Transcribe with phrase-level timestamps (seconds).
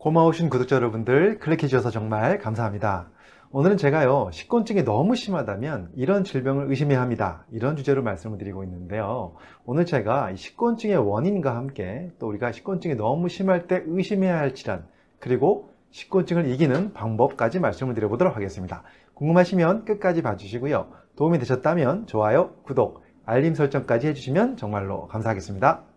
[0.00, 3.10] 고마우신 구독자 여러분들 클릭해 주셔서 정말 감사합니다.
[3.50, 7.44] 오늘은 제가요 식곤증이 너무 심하다면 이런 질병을 의심해야 합니다.
[7.50, 9.34] 이런 주제로 말씀을 드리고 있는데요.
[9.66, 14.86] 오늘 제가 식곤증의 원인과 함께 또 우리가 식곤증이 너무 심할 때 의심해야 할 질환
[15.18, 18.82] 그리고 식곤증을 이기는 방법까지 말씀을 드려보도록 하겠습니다.
[19.12, 20.92] 궁금하시면 끝까지 봐주시고요.
[21.16, 25.89] 도움이 되셨다면 좋아요, 구독, 알림 설정까지 해주시면 정말로 감사하겠습니다.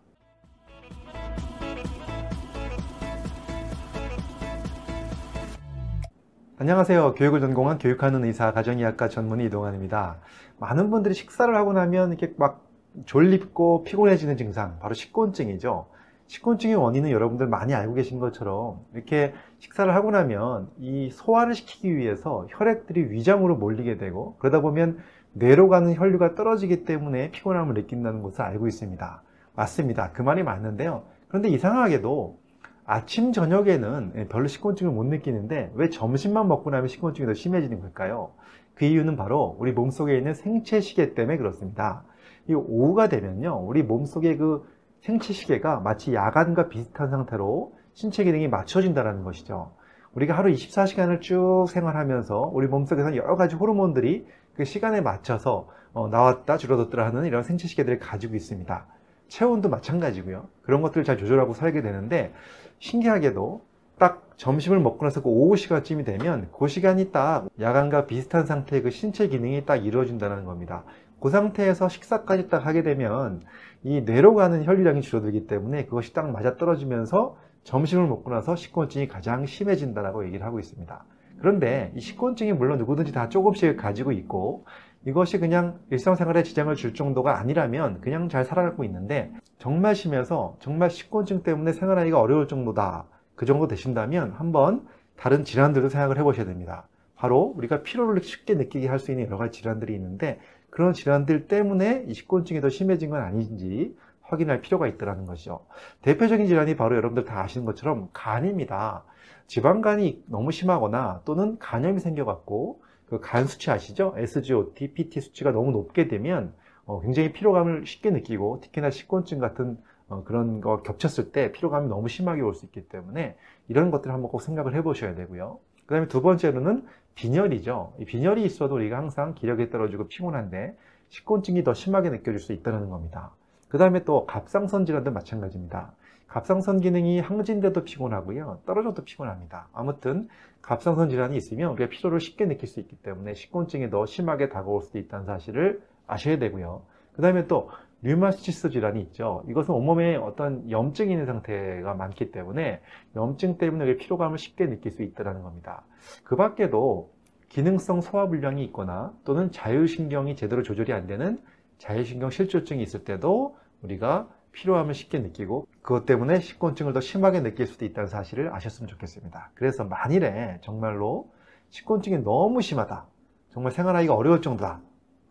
[6.56, 7.16] 안녕하세요.
[7.16, 10.20] 교육을 전공한 교육하는 의사 가정의학과 전문의 이동환입니다.
[10.60, 12.68] 많은 분들이 식사를 하고 나면 이렇게 막
[13.06, 15.88] 졸립고 피곤해지는 증상, 바로 식곤증이죠.
[16.28, 22.46] 식곤증의 원인은 여러분들 많이 알고 계신 것처럼 이렇게 식사를 하고 나면 이 소화를 시키기 위해서
[22.52, 25.00] 혈액들이 위장으로 몰리게 되고 그러다 보면
[25.32, 29.24] 뇌로 가는 혈류가 떨어지기 때문에 피곤함을 느낀다는 것을 알고 있습니다.
[29.56, 30.12] 맞습니다.
[30.12, 31.02] 그 말이 맞는데요.
[31.30, 32.43] 그런데 이상하게도
[32.86, 38.32] 아침 저녁에는 별로 식곤증을 못 느끼는데 왜 점심만 먹고 나면 식곤증이 더 심해지는 걸까요?
[38.76, 42.04] 그 이유는 바로 우리 몸속에 있는 생체 시계 때문에 그렇습니다.
[42.50, 44.68] 이 오후가 되면요, 우리 몸속의 그
[45.02, 49.72] 생체 시계가 마치 야간과 비슷한 상태로 신체 기능이 맞춰진다는 것이죠.
[50.14, 56.58] 우리가 하루 24시간을 쭉 생활하면서 우리 몸속에서 여러 가지 호르몬들이 그 시간에 맞춰서 어, 나왔다
[56.58, 58.86] 줄어들었다 하는 이런 생체 시계들을 가지고 있습니다.
[59.28, 60.48] 체온도 마찬가지고요.
[60.62, 62.34] 그런 것들을 잘 조절하고 살게 되는데
[62.80, 63.62] 신기하게도
[63.98, 68.90] 딱 점심을 먹고 나서 그 오후 시간쯤이 되면 그 시간이 딱 야간과 비슷한 상태의 그
[68.90, 70.84] 신체 기능이 딱 이루어진다는 겁니다.
[71.20, 73.42] 그 상태에서 식사까지 딱 하게 되면
[73.84, 79.46] 이 뇌로 가는 혈류량이 줄어들기 때문에 그것이 딱 맞아 떨어지면서 점심을 먹고 나서 식곤증이 가장
[79.46, 81.06] 심해진다라고 얘기를 하고 있습니다.
[81.40, 84.66] 그런데 이 식곤증이 물론 누구든지 다 조금씩 가지고 있고
[85.06, 91.44] 이것이 그냥 일상생활에 지장을 줄 정도가 아니라면 그냥 잘 살아가고 있는데 정말 심해서 정말 식곤증
[91.44, 93.06] 때문에 생활하기가 어려울 정도다.
[93.36, 96.88] 그 정도 되신다면 한번 다른 질환들도 생각을 해 보셔야 됩니다.
[97.16, 100.40] 바로 우리가 피로를 쉽게 느끼게 할 수 있는 여러 가지 질환들이 있는데
[100.70, 103.96] 그런 질환들 때문에 이 식곤증이 더 심해진 건 아닌지
[104.34, 105.66] 확인할 필요가 있다는 것이죠.
[106.02, 109.04] 대표적인 질환이 바로 여러분들 다 아시는 것처럼 간입니다.
[109.48, 114.14] 지방간이 너무 심하거나 또는 간염이 생겨갖고 그 간 수치 아시죠?
[114.18, 116.54] SGOT, PT 수치가 너무 높게 되면
[116.86, 119.78] 어, 굉장히 피로감을 쉽게 느끼고 특히나 식곤증 같은
[120.10, 123.36] 어, 그런 거 겹쳤을 때 피로감이 너무 심하게 올 수 있기 때문에
[123.68, 125.60] 이런 것들을 한번 꼭 생각을 해 보셔야 되고요.
[125.86, 127.94] 그 다음에 두 번째로는 빈혈이죠.
[128.00, 130.76] 이 빈혈이 있어도 우리가 항상 기력이 떨어지고 피곤한데
[131.10, 133.32] 식곤증이 더 심하게 느껴질 수 있다는 겁니다.
[133.74, 135.94] 그 다음에 또 갑상선 질환도 마찬가지입니다.
[136.28, 138.60] 갑상선 기능이 항진돼도 피곤하고요.
[138.68, 139.68] 떨어져도 피곤합니다.
[139.74, 140.28] 아무튼
[140.62, 145.00] 갑상선 질환이 있으면 우리가 피로를 쉽게 느낄 수 있기 때문에 식곤증이 더 심하게 다가올 수도
[145.00, 146.84] 있다는 사실을 아셔야 되고요.
[147.14, 147.72] 그 다음에 또
[148.04, 149.44] 류마티스 질환이 있죠.
[149.50, 152.80] 이것은 온몸에 어떤 염증이 있는 상태가 많기 때문에
[153.16, 155.84] 염증 때문에 피로감을 쉽게 느낄 수 있다는 겁니다.
[156.24, 157.10] 그 밖에도
[157.50, 161.40] 기능성 소화불량이 있거나 또는 자율신경이 제대로 조절이 안 되는
[161.78, 167.86] 자율신경 실조증이 있을 때도 우리가 피로함을 쉽게 느끼고 그것 때문에 식곤증을 더 심하게 느낄 수도
[167.86, 169.52] 있다는 사실을 아셨으면 좋겠습니다.
[169.56, 171.32] 그래서 만일에 정말로
[171.72, 173.08] 식곤증이 너무 심하다.
[173.50, 174.82] 정말 생활하기가 어려울 정도다.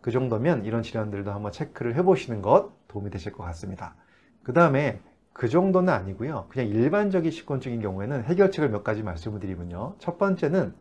[0.01, 3.95] 그 정도면 이런 질환들도 한번 체크를 해보시는 것 도움이 되실 것 같습니다.
[4.43, 4.99] 그 다음에
[5.31, 6.47] 그 정도는 아니고요.
[6.49, 9.95] 그냥 일반적인 식곤증인 경우에는 해결책을 몇 가지 말씀을 드리면요.
[9.97, 10.75] 첫 번째는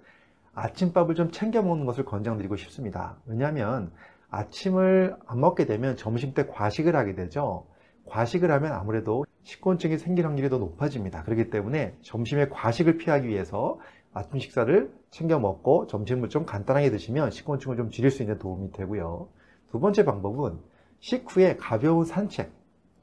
[0.55, 3.17] 아침밥을 좀 챙겨 먹는 것을 권장드리고 싶습니다.
[3.25, 3.93] 왜냐하면
[4.33, 7.67] 아침을 안 먹게 되면 점심 때 과식을 하게 되죠.
[8.07, 11.23] 과식을 하면 아무래도 식곤증이 생길 확률이 더 높아집니다.
[11.23, 13.79] 그렇기 때문에 점심에 과식을 피하기 위해서
[14.15, 19.29] 아침 식사를 챙겨 먹고 점심을 좀 간단하게 드시면 식곤증을 좀 줄일 수 있는 도움이 되고요.
[19.71, 20.59] 두 번째 방법은
[21.01, 22.53] 식후에 가벼운 산책,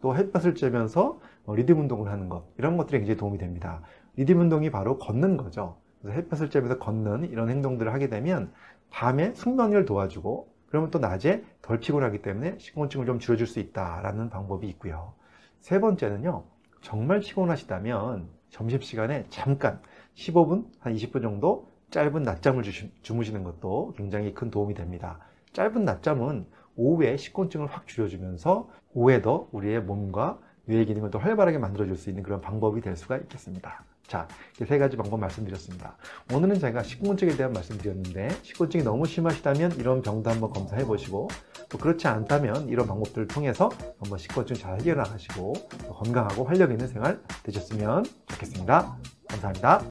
[0.01, 3.83] 또 햇볕을 쬐면서 뭐 리듬 운동을 하는 것 이런 것들이 굉장히 도움이 됩니다.
[4.15, 5.77] 리듬 운동이 바로 걷는 거죠.
[6.01, 8.51] 그래서 햇볕을 쬐면서 걷는 이런 행동들을 하게 되면
[8.89, 14.67] 밤에 숙면을 도와주고 그러면 또 낮에 덜 피곤하기 때문에 식곤증을 좀 줄여줄 수 있다라는 방법이
[14.69, 15.13] 있고요.
[15.59, 16.45] 세 번째는요.
[16.81, 19.81] 정말 피곤하시다면 점심시간에 잠깐
[20.15, 22.63] 15분, 한 20분 정도 짧은 낮잠을
[23.01, 25.19] 주무시는 것도 굉장히 큰 도움이 됩니다.
[25.53, 26.45] 짧은 낮잠은
[26.75, 30.39] 오후에 식곤증을 확 줄여주면서 오후에도 우리의 몸과
[30.69, 33.83] 뇌의 기능을 더 활발하게 만들어줄 수 있는 그런 방법이 될 수가 있겠습니다.
[34.07, 35.95] 자, 세 가지 방법 말씀드렸습니다.
[36.33, 41.27] 오늘은 제가 식곤증에 대한 말씀드렸는데 식곤증이 너무 심하시다면 이런 병도 한번 검사해 보시고
[41.69, 43.69] 또 그렇지 않다면 이런 방법들을 통해서
[43.99, 45.53] 한번 식곤증 잘 해결하시고
[45.89, 48.97] 건강하고 활력 있는 생활 되셨으면 좋겠습니다.
[49.27, 49.83] 감사합니다.